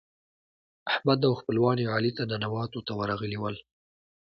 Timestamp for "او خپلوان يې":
1.27-1.87